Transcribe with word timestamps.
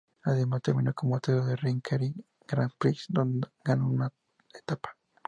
Además 0.23 0.63
terminó 0.63 0.91
tercero 0.95 1.45
del 1.45 1.59
Ringerike 1.59 2.19
Grand 2.47 2.71
Prix 2.79 3.05
donde 3.07 3.47
ganó 3.63 3.87
una 3.87 4.11
etapa. 4.51 4.97